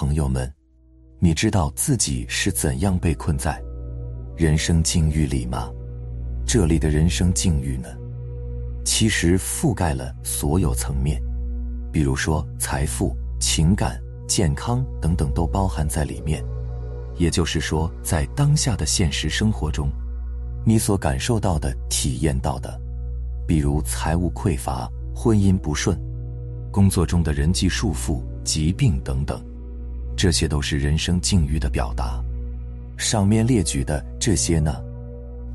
[0.00, 0.50] 朋友们，
[1.18, 3.62] 你知道自己是怎样被困在
[4.34, 5.70] 人生境遇里吗？
[6.46, 7.86] 这里的人生境遇呢，
[8.82, 11.20] 其实覆盖了所有层面，
[11.92, 16.42] 比如说财富、情感、健康等等都包含在里面。
[17.18, 19.90] 也就是说，在当下的现实生活中，
[20.64, 22.80] 你所感受到的、体验到的，
[23.46, 25.94] 比如财务匮乏、婚姻不顺、
[26.72, 29.38] 工作中的人际束缚、疾病等等，
[30.22, 32.22] 这些都是人生境遇的表达。
[32.98, 34.70] 上面列举的这些呢，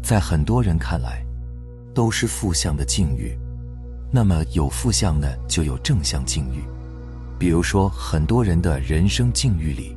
[0.02, 1.24] 在很多人看来，
[1.94, 3.38] 都是负向的境遇。
[4.12, 6.64] 那么有负向呢，就有正向境遇。
[7.38, 9.96] 比如说，很多人的人生境遇里。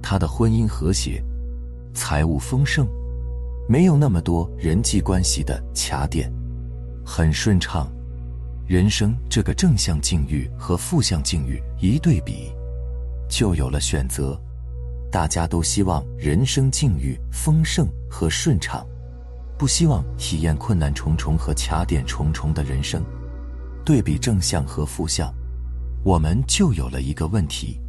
[0.00, 1.22] 他的婚姻和谐，
[1.92, 2.88] 财务丰盛，
[3.68, 6.32] 没有那么多人际关系的卡点，
[7.04, 7.86] 很顺畅。
[8.66, 12.50] 人生这个正向境遇和负向境遇一对比，
[13.30, 14.38] 就有了选择。
[15.10, 18.86] 大家都希望人生境遇丰盛和顺畅，
[19.56, 23.02] 不希望体验困难重重和卡点重重的人生。
[23.84, 25.32] 对比正向和负向，
[26.04, 27.80] 我们就有了一个问题。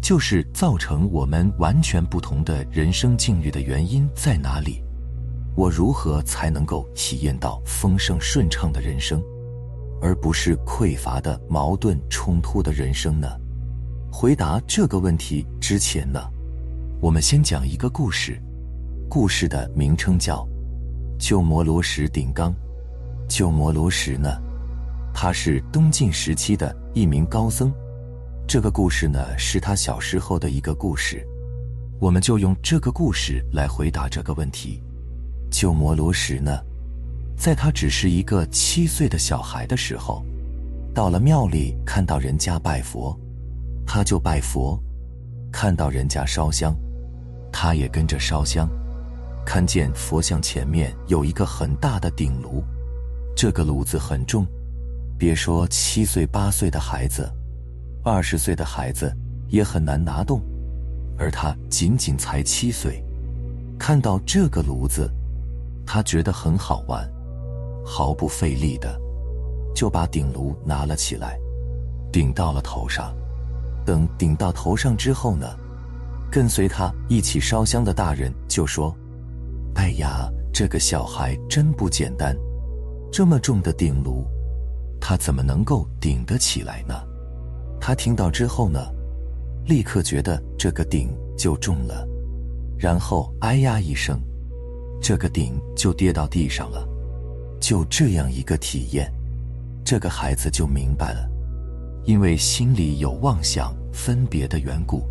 [0.00, 4.80] 就是造成我们完全不同的人生境遇的原因在哪里？
[5.56, 9.20] 我如何才能够体验到丰盛顺畅的人生，
[10.00, 13.28] 而不是匮乏的矛盾冲突的人生呢？
[14.18, 16.18] 回答这个问题之前呢，
[17.02, 18.40] 我们先讲一个故事。
[19.10, 20.42] 故事的名称叫
[21.22, 22.50] 《鸠摩罗什顶缸》。
[23.28, 24.30] 鸠摩罗什呢，
[25.12, 27.70] 他是东晋时期的一名高僧。
[28.48, 31.22] 这个故事呢，是他小时候的一个故事，
[32.00, 34.82] 我们就用这个故事来回答这个问题。
[35.50, 36.58] 鸠摩罗什呢，
[37.36, 40.24] 在他只是一个七岁的小孩的时候，
[40.94, 43.14] 到了庙里看到人家拜佛，
[43.86, 44.78] 他就拜佛；
[45.52, 46.76] 看到人家烧香，
[47.52, 48.68] 他也跟着烧香。
[49.46, 52.64] 看见佛像前面有一个很大的鼎炉，
[53.36, 54.44] 这个炉子很重，
[55.16, 57.32] 别说七岁八岁的孩子。
[58.02, 59.16] 二十岁的孩子
[59.48, 60.42] 也很难拿动，
[61.16, 63.02] 而他仅仅才七岁，
[63.78, 65.08] 看到这个炉子，
[65.86, 67.08] 他觉得很好玩，
[67.84, 69.00] 毫不费力的
[69.74, 71.38] 就把鼎炉拿了起来，
[72.12, 73.14] 顶到了头上。
[73.86, 75.46] 等顶到头上之后呢，
[76.30, 78.94] 跟随他一起烧香的大人就说
[79.76, 82.36] ：“哎呀，这个小孩真不简单，
[83.12, 84.26] 这么重的顶炉，
[85.00, 86.94] 他怎么能够顶得起来呢？”
[87.80, 88.80] 他听到之后呢，
[89.66, 91.08] 立刻觉得这个鼎
[91.38, 92.06] 就重了，
[92.76, 94.20] 然后哎呀一声，
[95.00, 96.86] 这个鼎就跌到地上了。
[97.60, 99.10] 就这样一个体验，
[99.84, 101.28] 这个孩子就明白了，
[102.06, 105.02] 因为心里有妄想分别的缘故，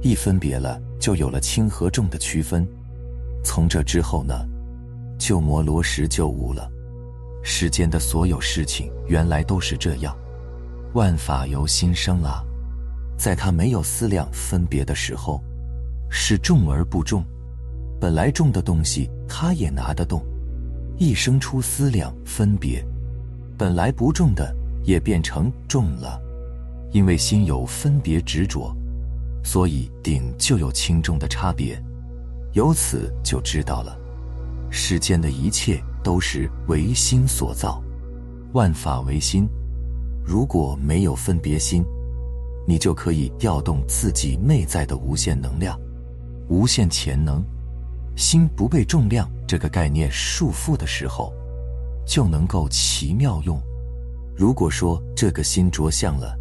[0.00, 2.66] 一分别了就有了轻和重的区分。
[3.42, 4.46] 从这之后呢，
[5.18, 6.70] 鸠摩罗什就悟了，
[7.42, 10.16] 世间的所有事情原来都是这样。
[10.94, 12.44] 万法由心生啊，
[13.18, 15.42] 在他没有思量分别的时候，
[16.08, 17.24] 是重而不重。
[18.00, 20.24] 本来重的东西，他也拿得动。
[20.96, 22.84] 一生出思量分别，
[23.58, 24.54] 本来不重的
[24.84, 26.20] 也变成重了。
[26.92, 28.74] 因为心有分别执着，
[29.44, 31.80] 所以顶就有轻重的差别。
[32.52, 33.96] 由此就知道了，
[34.70, 37.80] 世间的一切都是唯心所造，
[38.54, 39.48] 万法唯心。
[40.24, 41.84] 如果没有分别心，
[42.66, 45.78] 你就可以调动自己内在的无限能量、
[46.48, 47.40] 无限潜能。
[48.16, 51.32] 心不被重量这个概念束缚的时候，
[52.04, 53.62] 就能够奇妙用。
[54.40, 56.34] 如果说这个心着相了，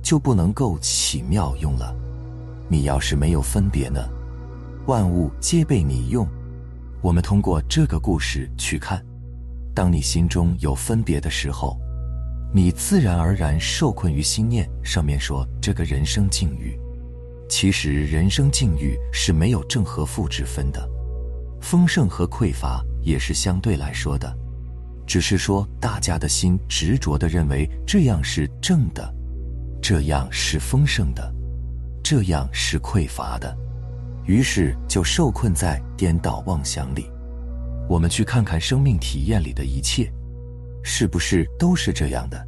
[0.00, 1.92] 就不能够奇妙用了。
[2.68, 4.08] 你要是没有分别呢，
[4.86, 6.24] 万物皆被你用。
[7.02, 9.04] 我们通过这个故事去看，
[9.74, 11.76] 当你心中有分别的时候。
[12.54, 14.70] 你自然而然受困于心念。
[14.84, 16.78] 上面说这个人生境遇，
[17.48, 20.88] 其实人生境遇是没有正和负之分的，
[21.60, 24.32] 丰盛和匮乏也是相对来说的，
[25.06, 29.14] 只是说大家的心执着的认为这样是正的，
[29.82, 31.34] 这样是丰盛的，
[32.02, 33.56] 这样是匮乏的，
[34.24, 37.10] 于是就受困在颠倒妄想里。
[37.88, 40.10] 我们去看看生命体验里的一切。
[40.86, 42.46] 是不是都是这样的？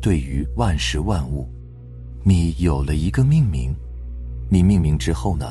[0.00, 1.46] 对于万事万物，
[2.24, 3.76] 你有了一个命名，
[4.48, 5.44] 你命名之后呢，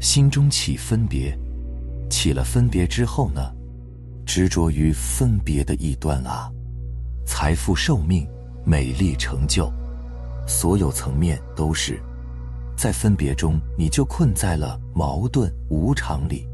[0.00, 1.38] 心中起分别，
[2.10, 3.54] 起了分别之后呢，
[4.28, 6.52] 执着于分别的一端啊，
[7.24, 8.28] 财富、寿命、
[8.62, 9.72] 美丽、成就，
[10.46, 11.98] 所有层面都是
[12.76, 16.46] 在分别中，你就困在了矛盾无常里。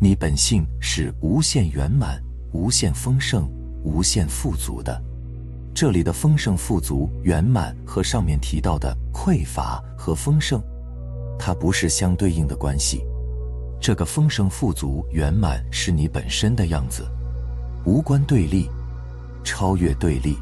[0.00, 2.20] 你本性是无限圆满、
[2.52, 3.48] 无限丰盛、
[3.84, 5.00] 无限富足的。
[5.72, 10.60] 这里的丰盛、富足、圆满和上面提到的匮乏和丰盛，
[11.38, 13.04] 它不是相对应的关系。
[13.80, 17.06] 这个丰盛、富足、圆满是你本身的样子，
[17.84, 18.68] 无关对立，
[19.44, 20.36] 超越对立，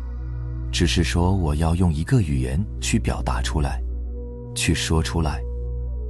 [0.73, 3.83] 只是说我要用一个语言去表达出来。
[4.55, 5.43] 去说出来，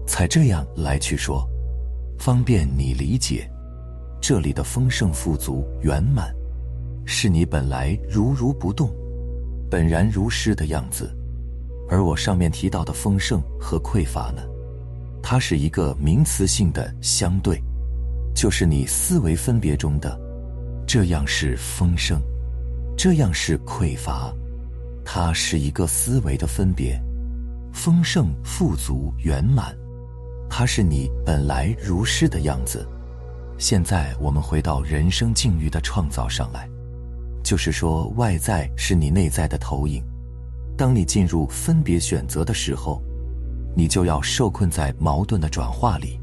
[0.07, 1.49] 才这样来去说，
[2.19, 3.51] 方便你理解。
[4.21, 6.31] 这里的丰盛、富足、圆满，
[7.07, 8.91] 是你本来如如不动、
[9.71, 11.07] 本然如是的样子；
[11.89, 14.43] 而我上面提到的丰盛和匮乏呢，
[15.27, 17.59] 它是一个名词性的相对，
[18.35, 20.21] 就是你思维分别中的，
[20.87, 22.21] 这样是丰盛，
[22.95, 24.31] 这样是匮乏，
[25.03, 27.01] 它是一个思维的分别。
[27.73, 29.75] 丰盛、富足、圆满，
[30.51, 32.87] 它是你本来如是的样子。
[33.57, 36.69] 现在我们回到人生境遇的创造上来，
[37.43, 40.05] 就是说，外在是你内在的投影。
[40.77, 43.03] 当你进入分别选择的时候，
[43.75, 46.21] 你就要受困在矛盾的转化里。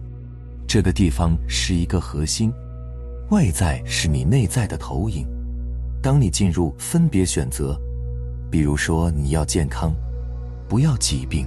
[0.68, 2.52] 这个地方是一个核心，
[3.30, 5.28] 外在是你内在的投影。
[6.02, 7.80] 当你进入分别选择，
[8.50, 9.94] 比如说你要健康。
[10.70, 11.46] 不要疾病，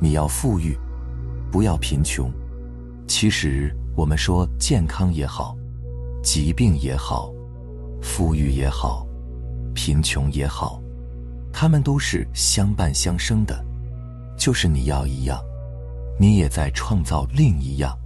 [0.00, 0.74] 你要富裕；
[1.52, 2.32] 不要贫穷。
[3.06, 5.54] 其实我们说健康也好，
[6.22, 7.30] 疾病也好，
[8.00, 9.06] 富裕也好，
[9.74, 10.80] 贫穷也好，
[11.52, 13.62] 他们都是相伴相生的。
[14.38, 15.44] 就是你要一样，
[16.18, 17.98] 你也在创造另一样。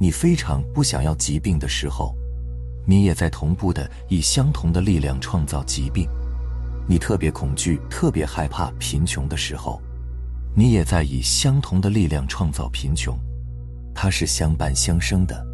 [0.00, 2.14] 你非常不想要疾病的时候，
[2.86, 6.08] 你也在同步的以相同的力量创造疾病。
[6.88, 9.80] 你特别恐惧、特别害怕贫穷的时候，
[10.54, 13.14] 你也在以相同的力量创造贫穷，
[13.94, 15.46] 它是相伴相生的。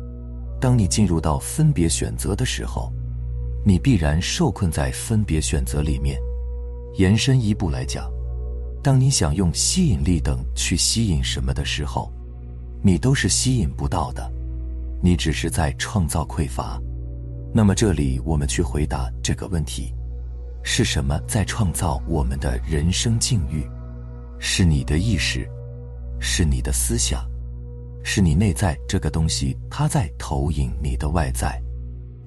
[0.61, 2.93] 当你进入到分别选择的时候，
[3.67, 6.19] 你必然受困在分别选择里面。
[6.97, 8.09] 延伸一步来讲，
[8.85, 12.13] 当你想用吸引力等去吸引什么的时候，
[12.83, 14.31] 你都是吸引不到的，
[15.03, 16.79] 你只是在创造匮乏。
[17.51, 19.95] 那么这里我们去回答这个问题。
[20.63, 23.67] 是什么在创造我们的人生境遇？
[24.39, 25.49] 是你的意识，
[26.21, 27.27] 是你的思想，
[28.03, 31.59] 是你内在这个东西，它在投影你的外在，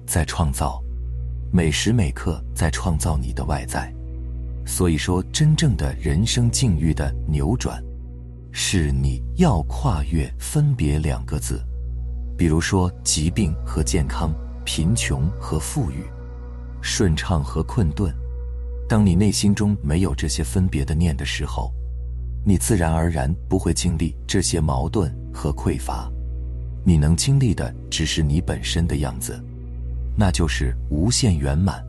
[0.08, 0.82] 在创造，
[1.52, 3.92] 每时每刻在创造你的外在。
[4.68, 7.82] 所以说，真正的人生境遇的扭转，
[8.52, 11.58] 是你要跨越分别两个字，
[12.36, 14.30] 比如说疾病和健康，
[14.66, 16.04] 贫穷和富裕，
[16.82, 18.14] 顺畅和困顿。
[18.86, 21.72] 当你内心中没有这些分别的念的时候，
[22.44, 26.12] 你自然而然不会经历这些矛盾和匮乏，
[26.84, 29.42] 你能经历的只是你本身的样子，
[30.14, 31.82] 那就是无限圆满、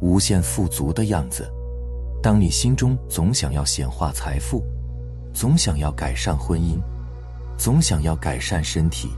[0.00, 1.44] 无限富足的样子。
[2.24, 4.64] 当你心中总想要显化财富，
[5.34, 6.80] 总想要改善婚姻，
[7.58, 9.10] 总想要改善身体，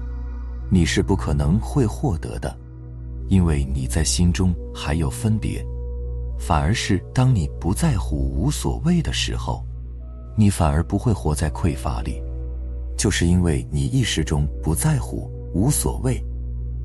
[0.73, 2.53] 你是不可能会获得的，
[3.29, 5.65] 因为你在心中还有分别。
[6.37, 9.65] 反而是当你不在乎、无所谓的时候，
[10.37, 12.21] 你反而不会活在匮乏里，
[12.99, 16.21] 就是因为你意识中不在乎、无所谓，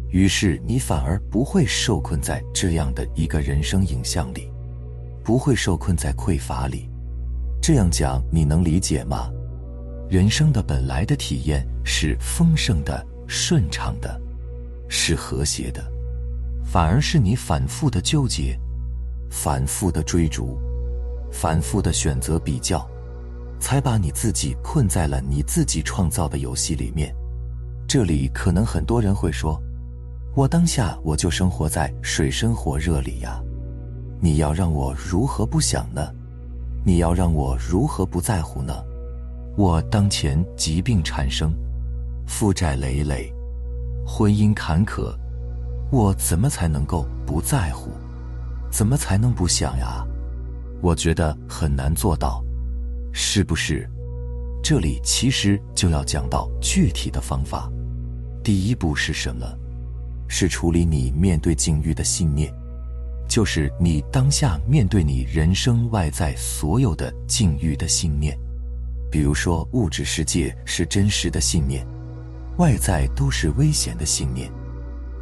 [0.09, 4.50] 于是你反而不会受困在这样的一个人生影像里，
[5.23, 6.89] 不会受困在匮乏里。
[7.61, 9.29] 这样讲你能理解吗？
[10.09, 14.19] 人生的本来的体验是丰盛的、顺畅的，
[14.89, 15.83] 是和谐的，
[16.65, 18.59] 反而是你反复的纠结。
[19.29, 20.59] 反复的追逐，
[21.31, 22.85] 反复的选择比较，
[23.61, 27.15] 才把你自己困在了你自己创造的游戏里面。
[27.87, 29.57] 这里可能很多人会说
[30.35, 33.41] ：“我当下我就生活在水深火热里呀，
[34.23, 36.13] 你要让我如何不想呢？
[36.85, 38.73] 你要让我如何不在乎呢？
[39.57, 41.51] 我当前疾病缠生，
[42.27, 43.33] 负债累累，
[44.05, 45.11] 婚姻坎坷，
[45.91, 47.89] 我怎么才能够不在乎？”
[48.71, 50.05] 怎么才能不想呀？
[50.81, 52.41] 我觉得很难做到，
[53.11, 53.89] 是不是？
[54.63, 57.69] 这里其实就要讲到具体的方法。
[58.43, 59.45] 第一步是什么？
[60.27, 62.53] 是处理你面对境遇的信念，
[63.31, 68.37] 就是你当下面对你人生外在所有的境遇的信念。
[69.09, 71.87] 比如说，物质世界是真实的信念，
[72.57, 74.51] 外在都是危险的信念，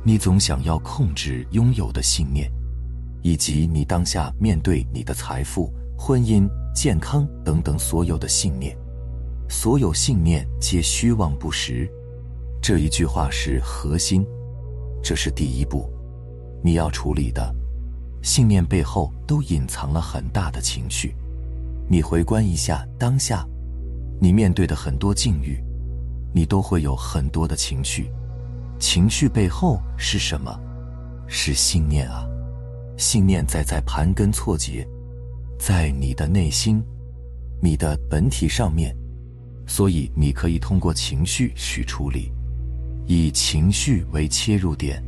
[0.04, 2.52] 你总想要控制拥有的信念。
[3.22, 8.76] 以及你当下面对你的财富、婚姻、健康等等所有的信念，
[9.48, 11.88] 所有信念皆虚妄不实。
[12.60, 14.26] 这一句话是核心，
[15.04, 15.88] 这是第一步，
[16.64, 17.59] 你要处理的。
[18.22, 21.16] 信念背后都隐藏了很大的情绪。
[21.88, 23.46] 你回观一下当下，
[24.22, 25.58] 你面对的很多境遇，
[26.34, 28.12] 你都会有很多的情绪。
[28.78, 30.58] 情绪背后是什么？
[31.28, 32.26] 是信念啊！
[32.98, 34.88] 信念在在盘根错节，
[35.58, 36.84] 在你的内心、
[37.62, 38.96] 你的本体上面，
[39.68, 42.32] 所以你可以通过情绪去处理，
[43.06, 45.04] 以情绪为切入点，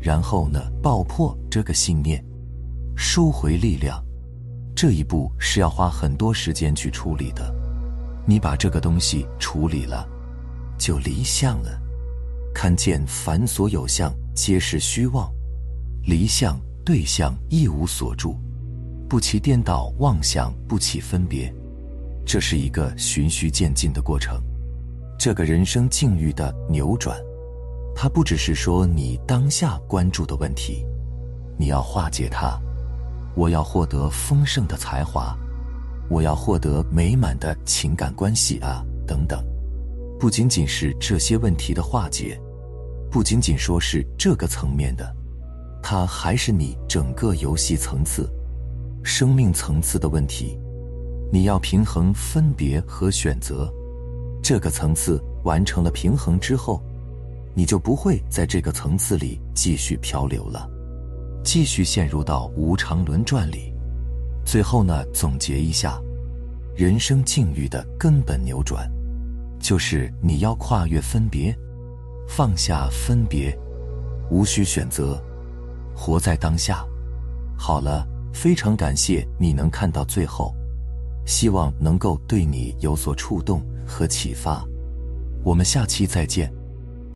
[0.00, 2.24] 然后呢，爆破这个信念，
[2.96, 4.02] 收回力量。
[4.74, 7.54] 这一步是要花很多时间去处理的，
[8.26, 10.06] 你把这个东西处理了，
[10.78, 11.80] 就离相了。
[12.54, 15.30] 看见凡所有相，皆是虚妄；
[16.04, 18.36] 离相对相一无所住，
[19.08, 21.54] 不起颠倒妄想，不起分别。
[22.26, 24.42] 这是一个循序渐进的过程。
[25.18, 27.18] 这个人生境遇的扭转，
[27.94, 30.84] 它不只是说你当下关注的问题，
[31.58, 32.60] 你要化解它。
[33.36, 35.36] 我要获得丰盛的才华，
[36.08, 39.44] 我要获得美满的情感关系啊，等等，
[40.18, 42.40] 不仅仅是这些问题的化解，
[43.10, 45.14] 不仅仅说是这个层面的，
[45.82, 48.26] 它还是你整个游戏层次、
[49.04, 50.58] 生命层次的问题。
[51.30, 53.70] 你要平衡分别和选择，
[54.42, 56.80] 这个层次完成了平衡之后，
[57.52, 60.70] 你就不会在这个层次里继续漂流了。
[61.46, 63.72] 继续陷入到无常轮转里，
[64.44, 66.02] 最后呢，总结一下，
[66.74, 68.90] 人生境遇的根本扭转，
[69.60, 71.56] 就是你要跨越分别，
[72.28, 73.56] 放下分别，
[74.28, 75.22] 无需选择，
[75.94, 76.84] 活在当下。
[77.56, 80.52] 好了，非常感谢你能看到最后，
[81.26, 84.66] 希望能够对你有所触动和启发。
[85.44, 86.52] 我们下期再见。